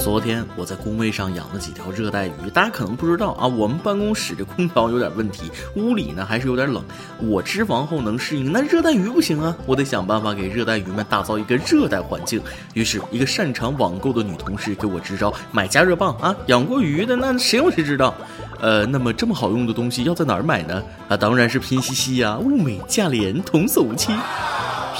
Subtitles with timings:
[0.00, 6.82] 昨天我在工位上养了几条热带鱼，大家可能不知道啊，我们办公室的空调有点问题，屋里呢还是有点冷。
[7.18, 12.40] 我脂肪后能适应，那热带鱼不行啊，我得想办法给热带鱼们打造一个热带环境。
[12.72, 16.34] 于是，一个擅长网购的女同事给我支招，买加热棒啊。
[16.46, 18.14] 养过鱼的那谁有谁知道？
[18.58, 20.82] 呃，那么这么好用的东西要在哪儿买呢？
[21.08, 24.12] 啊，当然是拼夕夕呀，物美价廉，童叟无欺。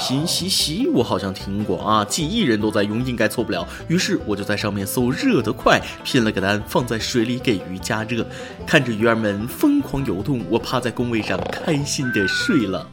[0.01, 3.67] 拼夕夕，我好像听过啊，几亿人都在用，应该错不了。
[3.87, 8.25] 于是我就在上面搜热得快，拼了个单，放在水里给鱼加热。
[8.65, 12.85] 看着鱼儿们疯狂游动，我趴在工位上开心的睡了。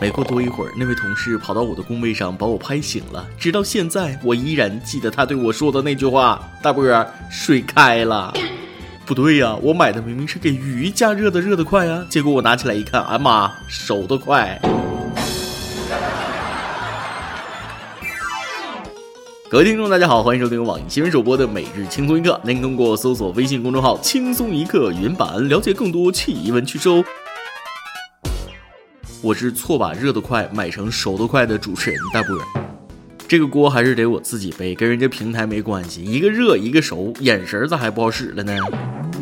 [0.00, 3.26] 没过多一会儿，那位同事跑到我的工位上把我拍醒了。
[3.36, 8.32] 直到现在，我依然记得他对我说的那句话：“大波儿，水开了。
[9.04, 14.60] ”不对呀，我买的明明是给鱼加热的热得快啊，结果我拿起来一看，哎妈，熟得快。
[19.52, 22.40] 各位听众，大家好，欢迎收听网易新闻首播的每日轻松一刻。
[22.42, 27.04] 您通过搜索微信公众号“轻松一刻”原版了解更多奇闻趣事哦。
[29.20, 32.71] 我是错把热得快买成熟得快的主持人大波儿，
[33.32, 36.04] 这个锅还是得我自己背，跟人家平台没关系。
[36.04, 38.52] 一个热，一个熟，眼神咋还不好使了呢？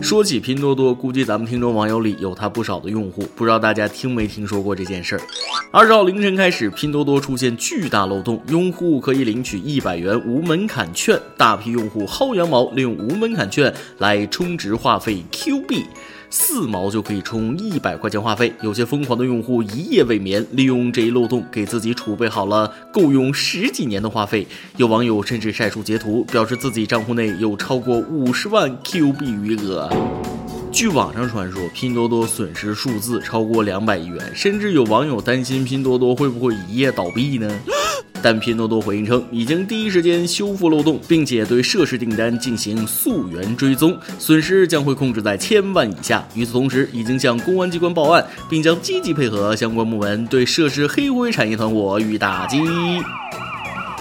[0.02, 5.20] 说起拼多多，估计咱们听众网友里有他不少的用户，不知道大家听没听说过这件事儿。
[5.70, 15.84] 二十号凌晨开始，拼多多出现巨大漏洞，用户可以领取一百元无门槛券，大批用户薅羊毛，利用无门槛券来充值话费 Q 币。
[16.32, 24.46] 四毛就可以充一百块钱话费，有些疯狂的用户一夜未眠，利用这一漏洞给自己储备好了够用十几年的话费。
[24.76, 29.90] 有网友甚至晒出截图，表示自己账户内有超过五十万 Q 币余额。
[30.70, 37.50] 据网上传说，拼多多损失数字超过两百亿元，甚至有网友担心拼多多会不会一夜倒闭呢？
[38.22, 46.26] 但拼多多回应称，已经第一时间修复漏洞，并且对涉事订单进行溯源追踪，损失将会控制在千万以下。
[46.34, 52.58] 与此同时，已经向公安机关报案，并将积极配合相关部门对涉事黑灰产业团伙予以打击。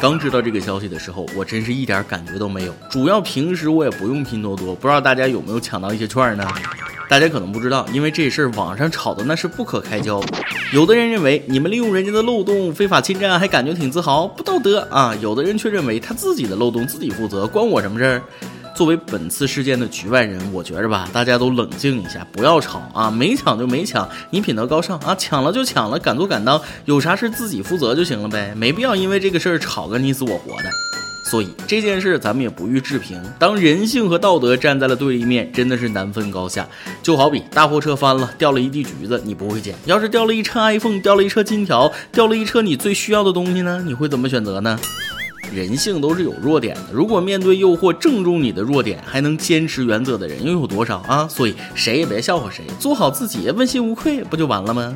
[0.01, 2.73] 刚知道这个消息的时候，我真是一点感觉都没有。
[2.89, 6.47] 主要平时我也不用拼多多，不知道大家有没有抢到一些券呢？
[7.09, 10.23] 大家可能不知道，因为这事儿网上吵的那是不可开交。
[10.71, 15.13] 有的人认为你们利用人家的漏洞非法侵占，还感觉挺自豪，不道德啊！
[15.19, 18.21] 有的人却认为他自己的漏洞自己负责，关我什么事儿？
[18.79, 23.11] 作为本次事件的局外人，我觉着吧，大家都冷静一下，不要吵啊！
[23.11, 30.69] 没抢就没抢，你品德高尚啊，抢了就抢了，敢做敢当，有啥事自己负责就行了呗，没必要因为这个事儿吵个你死我活的。
[31.25, 33.21] 所以这件事咱们也不予置评。
[33.37, 36.65] 当人性和道德站在了对立面，真的是难分高下。
[37.03, 43.83] 就好比大货车翻了，掉了一地橘子，你不会捡；要是掉了一车 iPhone，掉了一车金条，掉了一车你最需要的东西呢？
[43.85, 44.79] 你会怎么选择呢？
[45.51, 46.87] 人性都是有弱点的。
[46.91, 51.27] 如果面对诱惑正中你的弱点，还能坚持原则的人又有多少啊？
[51.27, 54.93] 所以谁也别笑话谁，做好自己，问心无愧，不就完了吗？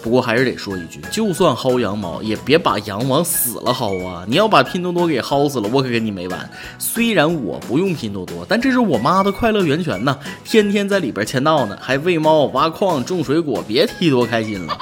[0.00, 4.24] 不过还是得说一句，就算薅羊毛，也别把羊往死了薅啊！
[4.28, 6.50] 你要把拼多多给薅死了，我可跟你没完。
[6.78, 14.78] 虽然我不用拼多多，但这是我妈的快乐源泉呐，天天在里边签到呢，还喂猫、挖矿、种水果，别提多开心了。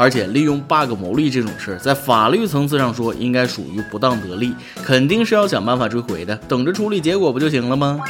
[0.00, 8.00] 而且利用 bug 牟利这种事儿，在法律层次上说，应该属于不当得利，肯定是要想办法追回的，等着处理结果不就行了吗？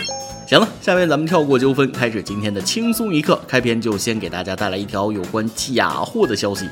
[0.50, 3.41] 行了，下面咱们跳过纠纷，开始今天的轻松一刻。
[3.47, 6.69] 开篇就先给大家带来一条有关假货的消息。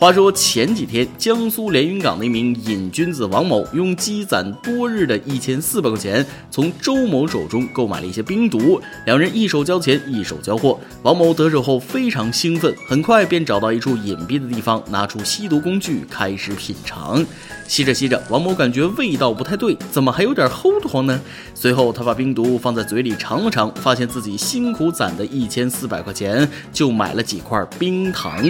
[0.00, 8.80] 话说前几天，江苏连云港的一名瘾君子王某，用积攒多日的一千四百块钱，从周某手中购买了一些冰毒。
[9.06, 10.80] 两人一手交钱，一手交货。
[11.02, 17.24] 王某得手后非常兴奋，很快便找到一处隐蔽的地方，拿出吸毒工具开始品尝。
[17.68, 21.20] 吸着吸着，王某感觉味道不太对，怎么还有点齁得慌呢？
[21.54, 28.42] 随后他把冰毒放在嘴里尝了尝，发现自己辛苦攒的一千四百块钱就买了几块冰糖。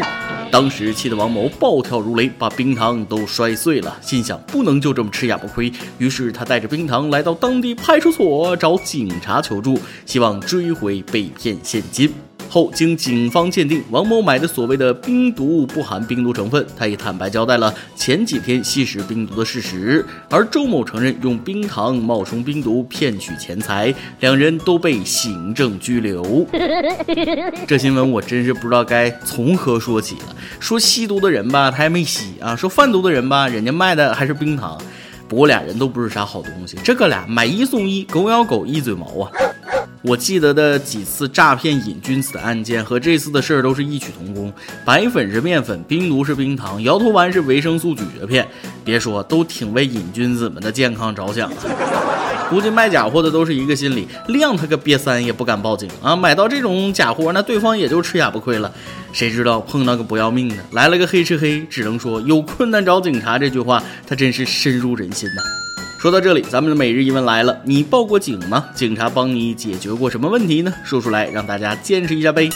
[0.52, 5.72] 当时气得王某暴跳如雷，把冰糖都摔碎了，心想不能就这么吃哑巴亏。
[5.98, 9.76] 于是他带着冰糖来到当地派出所找警察求助，
[10.06, 12.29] 希望追回被骗现金。
[12.50, 20.04] 后经警方鉴定，王某买的所谓的冰毒不含冰毒成分，他也坦白交代了前几天吸食冰毒的事实。
[20.28, 26.44] 而周某承认用冰糖冒充冰毒骗取钱财，两人都被行政拘留。
[27.68, 30.34] 这新闻我真是不知道该从何说起了。
[30.58, 34.76] 说吸毒的人吧，他还没吸啊；说贩毒的人吧，人家卖的还是冰糖。
[35.28, 39.30] 不过俩人都不是啥好东西，这哥俩买一送一，狗咬狗，一嘴毛啊。
[40.02, 44.52] 我记得的几次诈骗瘾君子的案件和这次的事儿都是异曲同工，
[44.84, 48.48] 白粉是面粉，冰毒是冰糖，摇头丸是维生素咀嚼片。
[48.82, 51.52] 别说，都挺为瘾君子们的健康着想。
[52.48, 56.16] 估计卖假货的都是一个心理，亮他个瘪三也不敢报警啊！
[56.16, 58.72] 买到这种假货，那对方也就吃哑巴亏了。
[59.12, 63.38] 谁知道碰到个不要命的，来了个黑吃黑，只能说有困难找警察。
[63.38, 65.42] 这句话他真是深入人心呐。
[66.00, 68.64] 说到这里，咱们的每日一问来了：你报过警吗？
[68.74, 70.72] 警察帮你解决过什么问题呢？
[70.82, 72.48] 说出来让大家见识一下呗。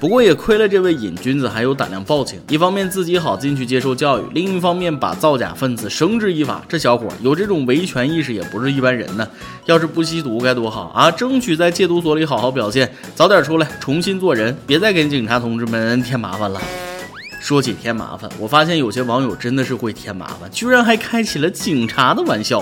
[0.00, 6.60] 不过也亏了这位瘾君子还有胆量报警，一方面自己好进去接受教育，另一方面把造假分子绳之以法。
[6.68, 9.24] 这小伙有这种维权意识也不是一般人呢。
[9.66, 11.08] 要是不吸毒该多好啊！
[11.08, 16.60] 争取在戒毒所里好好表现，早点出来重新做人，别再给警察同志们添麻烦了。
[17.42, 22.60] 说起添麻烦，我发现有些网友真的是会添麻烦，居然还开起了警察的玩笑。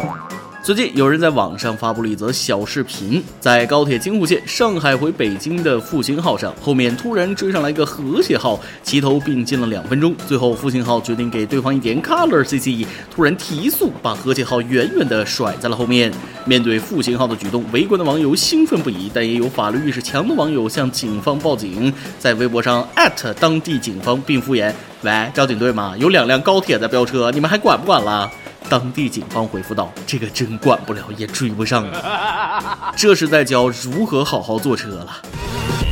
[0.62, 16.12] 最近有人在网上发布了一则小视频，在高铁京沪线上海回北京的复兴号上，后面突然追上来一个和谐号，齐头并进了两分钟，最后复兴号决定给对方一点 color CC，突然提速，把和谐号远远的甩在了后面。
[16.44, 24.70] 面对复兴号的举动，围观的网友兴奋不已，但也有法律意识强的网友向警方报警，在微博上艾特当地警方并敷衍
[25.02, 25.94] ：“喂，交警队吗？
[25.98, 28.30] 有两辆高铁在飙车，你们还管不管了？”
[28.70, 32.92] 当地警方回复道：“这个真管不了，也追不上啊！
[32.96, 35.20] 这是在教如何好好坐车了。”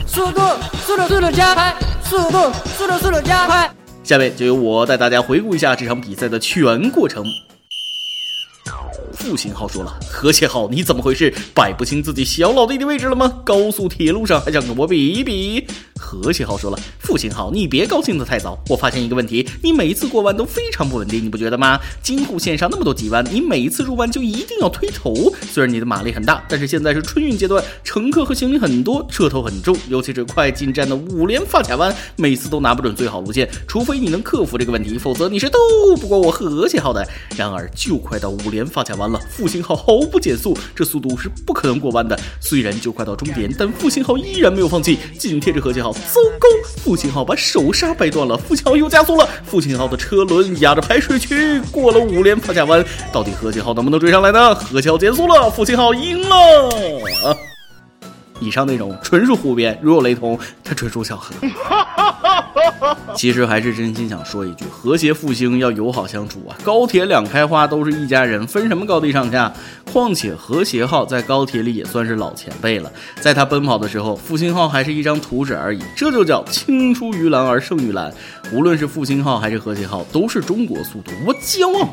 [0.07, 0.41] 速度，
[0.87, 1.77] 速度，速度加快！
[2.05, 3.69] 速度，速度，速度加快！
[4.05, 7.25] 下面就由我带大家回顾一下这场比赛的全过程。
[9.13, 11.35] 复兴号说了：“和谐号，你怎么回事？
[11.53, 13.41] 摆不清自己小老弟的位置了吗？
[13.45, 15.67] 高速铁路上还想跟我比一比？”
[15.99, 18.59] 和谐号说了：“复兴号，你别高兴得太早。
[18.69, 21.79] 我发现一个问题，你每一次过弯都非常不稳定，你不觉得吗？
[22.03, 25.13] 京沪线上那么多急弯，你每一次入弯就一定要推头。
[25.51, 33.49] 虽然你的马力很大，但是现在是春运阶段，乘客和行李很多，车头很重，尤其是快进站的五连发卡弯，每次都拿不准最好路线。
[33.67, 35.59] 除非你能克服这个问题，否则你是斗
[36.01, 37.07] 不过我和谐号的。
[37.37, 42.19] 然而，就快到五连发卡弯了，复兴号毫不减速，这速度是不可能过弯的。
[42.41, 46.49] 虽然就快到终点，但复兴号依然没有放弃，紧贴着和谐号号。”糟糕！
[46.83, 49.29] 复兴号把手刹掰断了，复兴号又加速了。
[49.45, 54.55] 复兴号的车轮压着排水渠，过了五连发卡弯，到底和谐号能不能追上来呢？
[54.55, 57.37] 和谐号减速了，复兴号赢了。
[58.41, 61.35] 以上内容纯属胡编，如有雷同，他纯属巧合。
[63.15, 66.57] 其实还是真心想说一句：和谐复兴要友好相处啊！
[66.65, 69.53] 高铁两开花都是一家人，分什么高低上下？
[69.93, 75.81] 况且和谐号在高铁里也算是老前辈了，在他奔跑的时候，复兴号还是一张图纸而已。
[75.97, 78.13] 这就叫青出于蓝而胜于蓝。
[78.53, 81.89] 无论是复兴号还是和谐号，都是中国速度，我骄傲。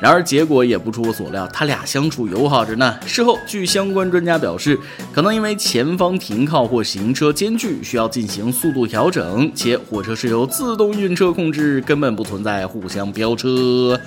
[0.00, 2.98] 然而结果也不出我所料，他俩相处友好着呢。
[3.06, 4.78] 事后，据相关专家表示，
[5.12, 13.98] 可能因为前方停靠或行车间距需要进行速度调整，且火车是由自动运车控制，根本不存在互相飙车。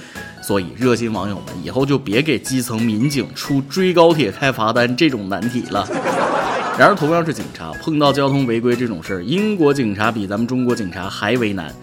[0.41, 5.87] 所以，热心网友们以后就别给基层民警出追高铁开罚单这种难题了。
[6.77, 11.73] 然而，同样是警察，碰到交通违规这种事儿，英国警察比咱们中国警察还为难。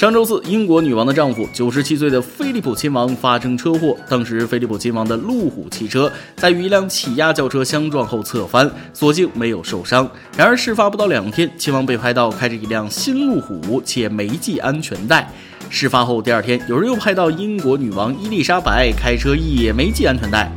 [0.00, 10.10] 上周四，英国女王的丈夫九十七岁的菲利普亲王发生车祸，当时菲利普亲王的路虎汽车在与一辆起亚轿车相撞后侧翻，所幸没有受伤。
[10.34, 15.30] 然而，事发不到两天，亲王被拍到开着一辆新路虎，且没系安全带。
[15.68, 20.50] 事发后第二天，有人又拍到英国女王伊丽莎白开车也没系安全带。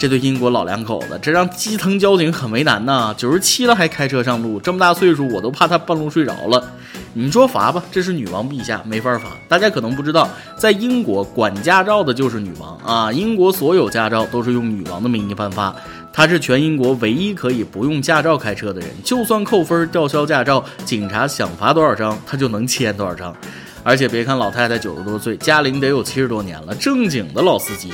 [0.00, 3.14] 这对英国老两口子，这让基层交警很为难呐。
[3.18, 6.72] 九十七了还开车上路，这么大岁数，我都怕他半路睡着了。
[7.12, 9.28] 你说罚吧，这是女王陛下，没法罚。
[9.46, 10.26] 大家可能不知道，
[10.56, 13.12] 在英国管驾照的就是女王啊。
[13.12, 15.76] 英国所有驾照都是用女王的名义颁发，
[16.14, 18.88] 她是全英国唯一可以不用驾照开车的人。
[19.04, 23.36] 就算扣分吊销驾照，警察想罚多少张，她就能签多少张。
[23.82, 27.92] 而且别看老太太九十多岁，驾龄得有七十多年了，正经的老司机。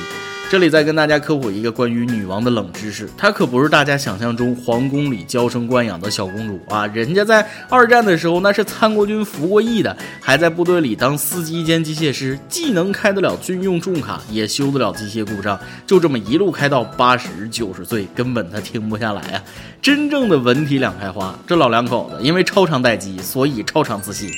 [0.49, 6.87] 这里再跟大家科普一个关于女王的冷知识，她可不是大家想象中皇宫里娇生惯养的小公主啊！
[6.87, 19.43] 人家在二战的时候那是参国军服过役的，还在部队里当司机兼机械师，既能开得了军用重卡，也修得了机械故障，就这么一路开到八十九十岁，根本他停不下来啊！
[19.81, 24.29] 真正的文体两开花，这老两口子因为超长待机，所以超长自信。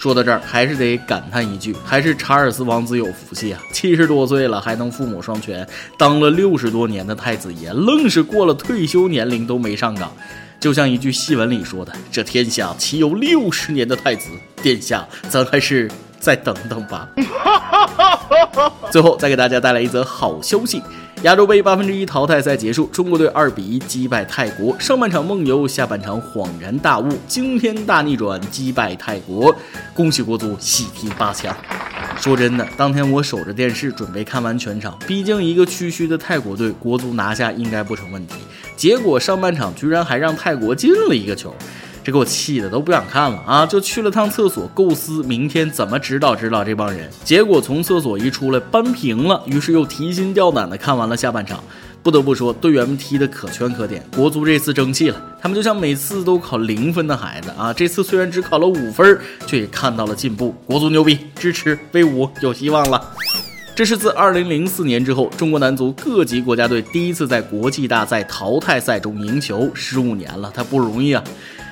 [0.00, 3.60] 说到这儿，还是得感叹一句，还是查尔斯王子有福气啊！
[3.70, 10.10] 七十多岁了还能父母双全，当了六十多年的太子爷，愣是过了退休年龄都没上岗。
[10.58, 14.30] 就像一句戏文里说的：“这天下岂有六十年的太子？
[14.62, 17.06] 殿下，咱还是再等等吧。
[18.90, 20.82] ”最后再给大家带来一则好消息。
[21.22, 24.74] 亚洲杯八分之一淘汰赛结束，中国队二比一击败泰国。
[24.80, 29.54] 上半场梦游，下半场恍然大悟，惊天大逆转击败泰国，
[29.92, 31.54] 恭喜国足喜提八强。
[32.16, 38.36] 说真的，当天我守着电视准备看完全场，毕竟一个区区的泰国队，国足拿下应该不成问题。
[38.74, 41.54] 结果上半场居然还让泰国进了一个球。
[42.10, 43.66] 给我气的都不想看了啊！
[43.66, 47.08] 就去了趟厕所，构思明天怎么指导指导这帮人。
[47.24, 51.62] 结果从厕所一出来，扳平了，于是又提心吊胆的看完了下半场。
[52.02, 55.22] 不得不说，队员们踢得可圈可点，国足这次争气了。
[55.38, 60.54] 他们就像每次都考零分的孩子啊，这次虽然只考了五分，却也看到了进步。
[60.64, 63.12] 国足牛逼，支持威武，有希望了。
[63.74, 71.22] 这是自2004年之后，中国男足各级国家队第一次在国际大赛淘汰赛中赢球，十五年了，他不容易啊。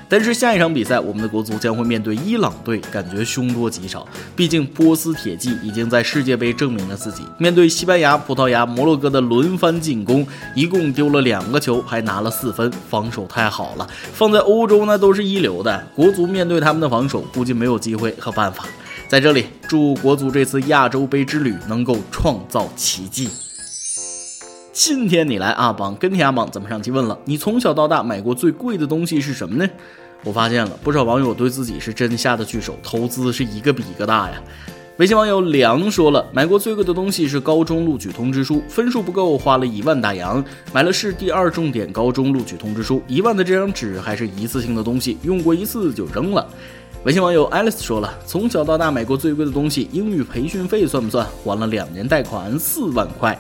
[0.08, 4.06] 但是下一场比赛，我们的国足将会面对伊朗队，感觉凶多吉少。
[4.34, 7.22] 毕竟波斯铁骑已经在世界杯证明了自己。
[7.36, 13.86] 面对西班牙、葡萄牙、摩洛哥的轮番进攻，一共丢了两个球，还拿了四分，防守太好了。
[14.14, 15.86] 放在欧洲那都是一流的。
[15.94, 18.64] 国足面对他们的防守，估计没有机会和办法。
[19.08, 23.28] 在这里，祝国足这次亚洲杯之旅能够创造奇迹。
[24.80, 29.68] 今天你来阿榜跟帖阿榜，咱们上期问了，你从小到大买过最贵的东西是什么呢？
[30.22, 34.40] 我发现了不少网友对自己是真下得去手，投资是一个比一个大呀。
[34.98, 40.42] 微信网友梁说了，买过最贵的东西是高中录取通知书，分数不够，花了一万大洋
[40.72, 46.46] 买了市第二重点高中录取通知书，一万的这张纸还是一次性的东西，用过一次就扔了。
[47.02, 51.26] 微信网友 Alice 说了，从小到大买过最贵的东西，英语培训费算不算？
[51.42, 53.36] 还了两年贷款四万块。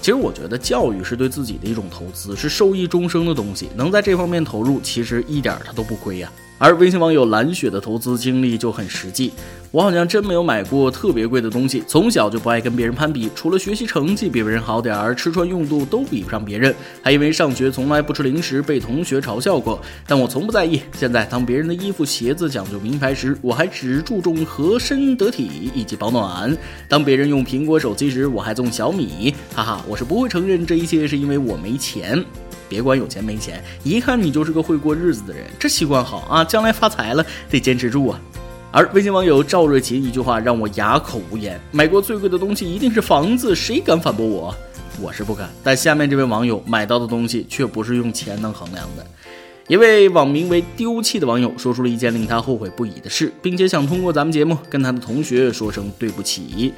[0.00, 6.30] 其实我觉得教育是对自己的一种投资，是受益终生的东西，能在这方面投入，其实一点它都不亏呀。
[6.58, 9.30] 而微信网友蓝雪的投资经历就很实际，
[9.70, 20.80] 我好像真没有买过特别贵的东西，从小就不爱跟别人攀比，除了学习成绩比别人好点儿，吃穿用度都比不上别人，还因为上学从来不吃零食被同学嘲笑过，但我从不在意。
[20.96, 26.50] 现在当别人的衣服鞋子讲究名牌时，我还只注重合身得体以及保暖；
[26.88, 32.24] 当别人用苹果手机时，我还用小米，哈哈，我是不会承认这一切是因为我没钱。
[32.68, 38.20] 别管有钱没钱，一看你就是个会过日子的人，这习惯好啊，将来发财了得坚持住啊。
[38.72, 44.54] 而微信网友赵瑞琴一句话让我哑口无言：买过最贵的东西一定是房子，谁敢反驳我？
[45.00, 45.48] 我是不敢。
[45.62, 49.06] 但下面这位网友买到的东西却不是用钱能衡量的。
[49.68, 56.72] 一位网名为丢弃的网友说出了一件令他后悔不已的事，并且想通过咱们节目跟他的同学说声对不起。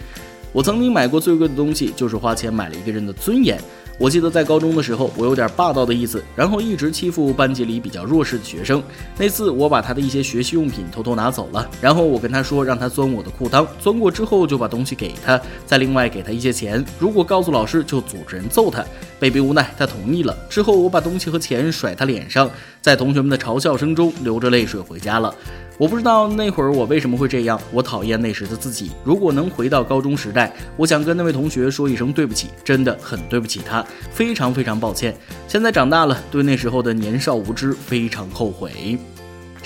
[0.52, 3.60] 我曾经买过最贵的东西，就是花钱买了一个人的尊严。
[3.98, 8.80] 我记得在高中的时候，我有点霸道的意思，然后一直欺负班级里比较弱势的学生。
[9.18, 16.84] 那次我把他的一些学习用品偷偷拿走了，然后我跟他说让他钻我的裤裆，钻过之后就把东西给他，再另外给他一些钱。
[16.96, 18.84] 如果告诉老师，就组织人揍他。
[19.18, 20.36] 被逼无奈，他同意了。
[20.48, 22.48] 之后我把东西和钱甩他脸上，
[22.80, 25.34] 在同学们的嘲笑声中流着泪水回家了。
[25.78, 28.90] 我不知道那会儿我为什么会这样，我讨厌那时的自己。
[29.04, 35.14] 如果能回到高中时代，我想跟那位同学说一声对不起，真的很对不起他，非常非常抱歉。
[35.46, 38.98] 现在长大了，对那时候的年少无知非常后悔。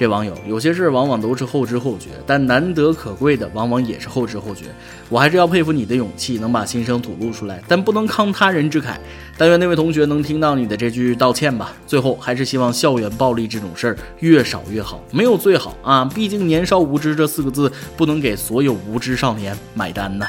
[0.03, 4.65] 这网友有些事儿往往都是后知后觉，但难得可贵的往往也是后知后觉。
[5.09, 8.97] 我还是要佩服你的勇气，能把心声吐露出来，但不能慷他人之慨。
[9.39, 11.73] 但愿那位同学能听到你的这句道歉吧。
[11.87, 20.27] 最后还是希望校园暴力这种事儿越少越好，没有最好啊，毕竟年少无知这四个字不能给所有无知少年买单呐。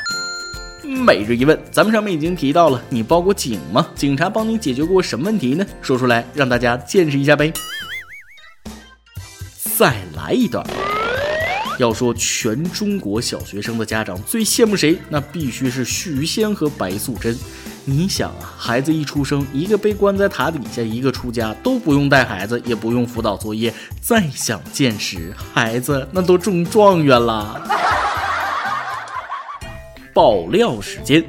[0.86, 3.88] 每日一问，咱们上面已经提到了，你报过警吗？
[3.96, 5.65] 警察帮你解决过什么问题呢？
[5.82, 7.51] 说出来让大家见识一下呗。
[9.77, 10.65] 再来一段。
[11.80, 17.36] 要说全中国小学生的家长最羡慕谁，那必须是许仙和白素贞。
[17.84, 27.60] 你想啊，孩子一出生，一个被关在塔底下，一个出家，都不用带孩子，也不用辅导作业，再想见识孩子，那都中状元了。
[30.13, 31.25] 爆料时间，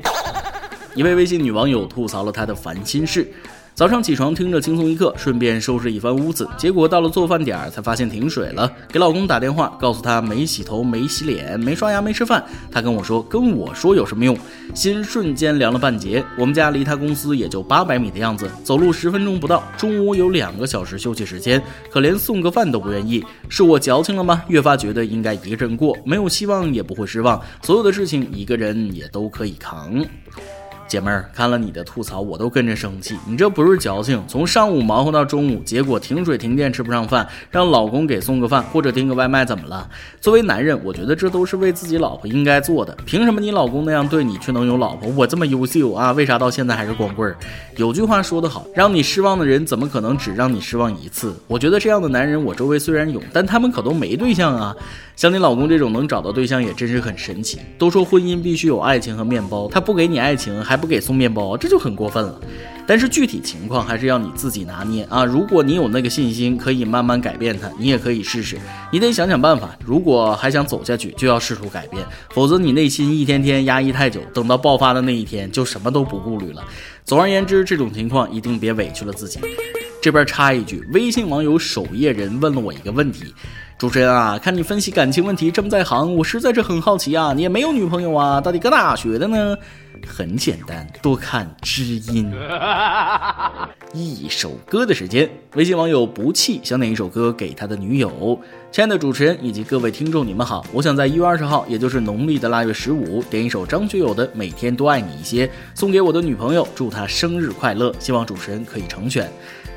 [0.94, 3.32] 一位微信女网友吐槽了她的烦心事。
[3.74, 8.70] 早上起床听着轻松一刻，顺便收拾一番屋子，结果到了做饭点儿才发现停水了。
[8.88, 12.44] 给老公打电话，告诉他没洗头、没洗脸、没刷牙、没吃饭。
[12.70, 14.38] 他跟我说：“跟我说有什么用？”
[14.76, 16.24] 心瞬间凉了半截。
[16.38, 19.60] 我们家离他公司也就八百米的样子，走路十分钟不到。
[19.76, 23.24] 中午有两个小时休息时间，可连送个饭都不愿意。
[23.48, 24.40] 是我矫情了吗？
[24.46, 30.00] 越发觉得应该一个人过，没有希望也不会失望，所有的事情一个人也都可以扛。
[30.86, 33.16] 姐妹儿，看了你的吐槽，我都跟着生气。
[33.26, 39.88] 你这不是矫情，从上午忙活到中午，结果停水停电吃不上饭，让老公给送个饭或者订个外卖，怎么了？
[40.20, 42.96] 作为男人，我觉得这都是为自己老婆应该做的。
[43.04, 46.12] 凭什么你老公那样对你却能有老婆，我这么优秀啊？
[46.12, 47.36] 为啥到现在还是光棍儿？
[47.76, 51.34] 有句话说得好，让你失望的人怎么可能只让你失望一次？
[51.46, 54.76] 我觉得这样的男人，我周围虽然有，但他们可都没对象啊。
[55.16, 57.58] 像你老公这种能找到对象也真是很神奇。
[57.78, 62.38] 都说婚姻必须有爱情和面包，他不给你爱情，还不给送面包，这就很过分了。
[62.86, 65.24] 但是具体情况还是要你自己拿捏啊！
[65.24, 68.58] 如果你有那个信心，可以慢慢改变它，你也可以试试。
[68.92, 69.70] 你得想想办法。
[69.82, 76.62] 如果还想走下去，就要试图改变，否则你内心一天天压抑太久，等到爆发的那一天，就什么都不顾虑了。
[77.06, 79.40] 总而言之，这种情况一定别委屈了自己。
[80.04, 83.32] 这边插一句，微信网友守夜人问了我一个问题。
[83.78, 89.56] 主持人啊，看你分析感情问题这么在行，我实在是很好奇啊，你也没有女朋友啊，到底搁哪学的呢？
[90.06, 92.30] 很简单，多看知音。
[93.94, 98.38] 一首歌的时间，微信网友不弃想点一首歌给他的女友。
[98.70, 107.90] 亲爱的主持人以及各位听众，你们好，我想在一月二十号，也就是农历的腊月十五，点一首张学友的《每天多爱你一些》，送给我的女朋友，祝她生日快乐。
[107.98, 109.32] 希望主持人可以成全。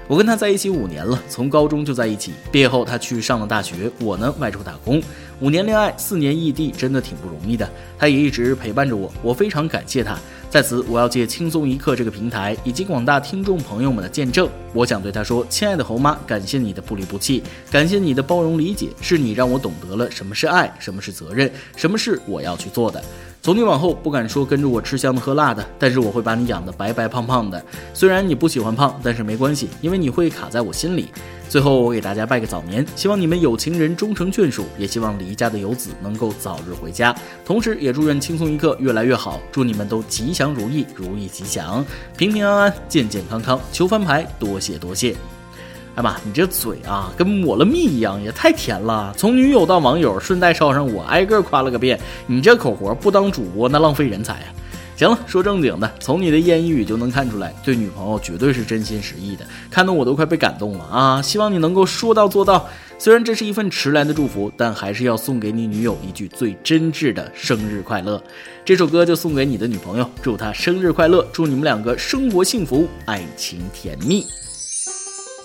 [0.08, 2.32] 我跟他在一起五年了，从高中就在一起。
[2.50, 5.04] 毕业后他去上了大学，我呢外出打工。
[5.42, 7.70] 五年恋爱，四年异地，真的挺不容易的。
[8.00, 10.18] 他也一直陪伴着我，我非常感谢他。
[10.50, 23.04] 在此，我要借轻松一刻这个平台以及广大听众朋友们的见证，我想对他说：亲爱的猴妈，感谢你的不离不弃，感谢你的包容理解，是你让我懂得了什么是爱，什么是责任，什么是我要去做的。
[23.48, 27.64] 从今往后不敢说跟着我吃香的喝辣的，但是我会把你养得白白胖胖的。
[27.94, 31.08] 虽然你不喜欢胖，但是没关系，因为你会卡在我心里。
[31.48, 37.16] 最后我给大家拜个早年，希望你们有情人终成眷属，也希望离家的游子能够早日回家。
[37.46, 41.86] 同时也祝愿轻松一刻越来越好，祝你们都吉祥如意，如意吉祥，
[42.18, 43.58] 平平安安，健健康康。
[43.72, 45.16] 求翻牌，多谢多谢。
[45.98, 49.12] 哎妈，你这嘴啊，跟抹了蜜一样，也太甜了。
[49.18, 52.00] 从女友到网友，顺带捎上我，挨个夸了个遍。
[52.28, 54.54] 你这口活不当主播，那浪费人才啊！
[54.96, 61.20] 行了，说正经的，从你的言语就能看出来，对女朋友绝对是真心实意的，看得我都快被感动了啊！
[61.20, 62.68] 希望你能够说到做到。
[63.00, 68.22] 虽然这是一份迟来的祝福，但还是要送给你女友一句最真挚的生日快乐。
[68.64, 74.24] 这首歌就送给你的女朋友，祝她生日快乐，祝你们两个生活幸福，爱情甜蜜。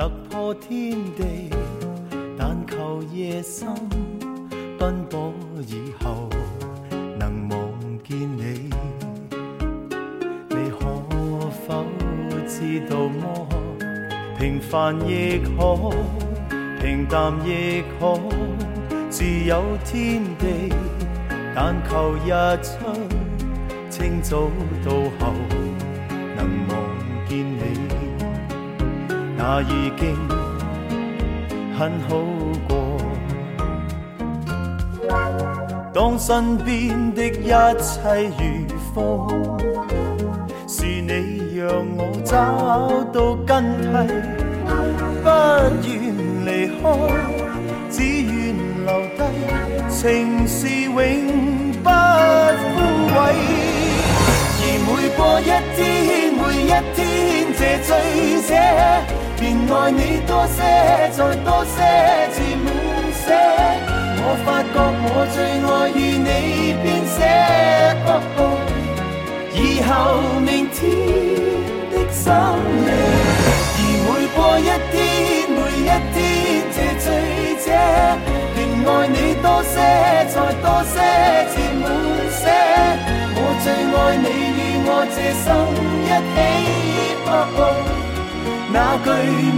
[0.00, 1.50] 突破天地，
[2.38, 3.68] 但求夜深
[4.78, 5.30] 奔波
[5.66, 6.26] 以后
[7.18, 7.58] 能望
[8.02, 8.70] 见你。
[10.48, 10.86] 你可
[11.50, 11.84] 否
[12.48, 13.46] 知道么？
[14.38, 15.92] 平凡亦可，
[16.80, 18.18] 平淡亦可，
[19.10, 20.72] 自有天地。
[21.54, 22.30] 但求日
[22.62, 22.86] 出
[23.90, 24.50] 清早
[24.82, 25.34] 到后
[29.42, 30.14] 那已经
[31.78, 32.10] 很好
[32.68, 32.76] 过。
[35.94, 37.48] 当身边的一
[37.80, 38.44] 切如
[38.94, 38.98] 风，
[40.68, 43.96] 是你让我找到根蒂，
[45.24, 45.28] 不
[45.88, 45.90] 愿
[46.44, 46.48] 离
[46.82, 46.84] 开，
[47.88, 49.20] 只愿留低，
[49.88, 50.92] 情是永
[51.82, 52.76] 不枯
[53.16, 53.18] 萎。
[54.62, 55.42] 而每过一
[55.74, 55.80] 天，
[56.36, 57.00] 每一天，
[57.86, 57.88] 醉
[58.48, 58.50] 者。
[59.38, 60.56] 便爱你多些，
[61.16, 61.76] 再多些，
[62.34, 62.66] 至满
[63.22, 63.24] 些。
[64.22, 66.28] 我发觉我最爱与你
[66.82, 67.18] 编写。
[69.52, 69.90] 以后
[70.40, 70.78] 明天
[71.90, 72.24] 的生
[72.84, 72.88] 命，
[73.76, 75.00] 而每过一天，
[75.50, 76.18] 每一天，
[76.72, 77.06] 这醉
[77.64, 77.66] 者，
[78.54, 79.74] 便爱你多些，
[80.28, 80.94] 再多些，
[81.50, 81.82] 至满
[82.30, 82.69] 些。
[83.62, 85.46] 最爱你与我这生
[86.04, 86.60] 一起。
[88.72, 89.06] 那句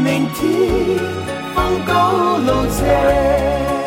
[0.03, 0.39] 明天
[1.55, 3.82] 风高路斜。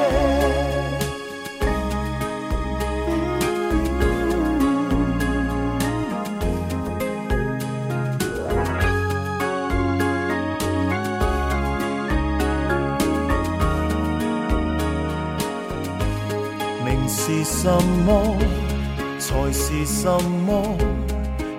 [19.76, 20.78] 是什么？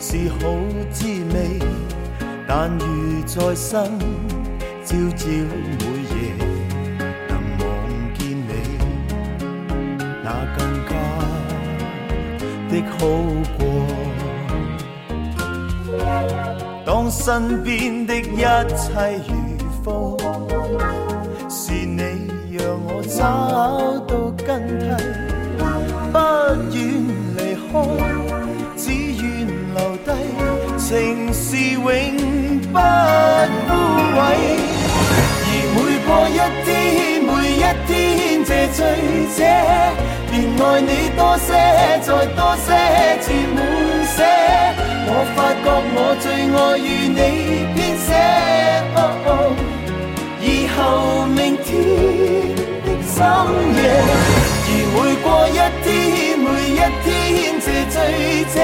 [0.01, 0.39] 是好
[0.91, 1.61] 滋味。
[2.49, 2.85] 但如
[3.27, 3.99] 在生，
[4.85, 6.15] 朝朝每夜
[7.29, 7.65] 能望
[8.15, 8.51] 见你，
[10.25, 10.27] 那
[10.57, 10.91] 更加
[12.71, 12.99] 的好
[13.59, 13.61] 过。
[16.87, 18.41] 当身边的一
[18.77, 18.87] 切
[19.29, 19.31] 如
[19.85, 20.17] 风，
[21.51, 22.01] 是你
[22.57, 23.21] 让我找
[24.07, 24.11] 到
[24.47, 24.47] 根
[24.79, 24.85] 蒂，
[34.17, 34.25] 枯萎。
[35.45, 36.69] 而每过一天，
[37.23, 37.93] 每一天
[38.45, 38.81] 这醉
[39.37, 39.39] 者，
[40.31, 41.49] 便爱你多些，
[42.01, 42.67] 再多些，
[43.21, 43.59] 至满
[44.17, 44.19] 些。
[45.09, 47.21] 我发觉我最爱与你
[47.75, 48.09] 编写，
[50.41, 50.79] 以后
[51.27, 51.69] 明天
[52.85, 53.15] 的深
[53.77, 53.79] 夜，
[54.67, 55.87] 而每过一天，
[56.41, 57.07] 每一天
[57.61, 57.95] 这醉
[58.55, 58.57] 者，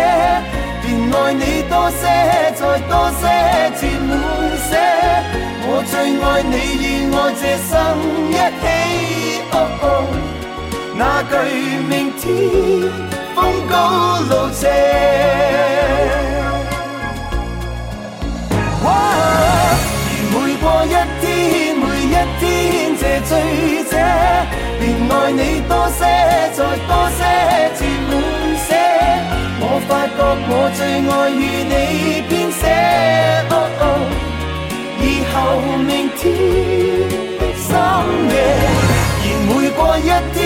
[0.83, 2.03] 便爱你多些，
[2.57, 3.23] 再多些，
[3.79, 3.92] 至。
[5.93, 7.71] 最爱你与我这生
[8.31, 8.65] 一起，
[9.53, 9.85] 哦哦
[10.97, 11.33] 那句
[11.87, 12.25] 明天
[13.35, 13.73] 风高
[14.25, 14.63] 路斜。
[18.83, 18.87] 而
[20.33, 20.89] 每过一
[21.21, 22.43] 天，每一天
[22.97, 23.31] 这醉
[23.85, 23.93] 者，
[24.81, 26.01] 便爱你多些，
[26.57, 27.21] 再多些，
[27.77, 28.11] 至满
[28.65, 28.67] 些。
[29.61, 31.75] 我发觉我最爱与你
[32.31, 32.65] 编写，
[33.51, 33.85] 哦哦
[35.03, 35.35] 以后
[35.79, 36.23] 明天
[37.39, 37.69] 的深
[38.31, 38.35] 夜。
[39.25, 40.41] 而每过一天，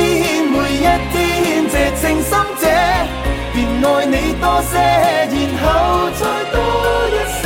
[0.51, 1.15] 每一天
[1.71, 2.65] 这情深者，
[3.53, 4.73] 便爱你多些，
[5.31, 5.65] 然后
[6.17, 6.57] 再多
[7.13, 7.45] 一些。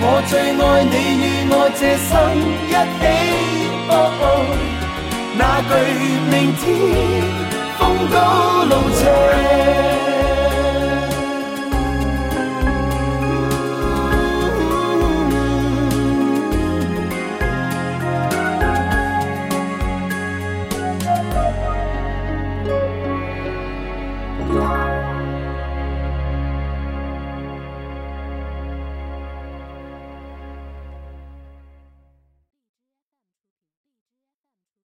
[0.00, 2.10] 我最爱你与我这生
[2.68, 3.02] 一起，
[5.36, 5.70] 那句
[6.30, 6.62] 明天
[7.78, 8.14] 风高
[8.64, 9.00] 路斜。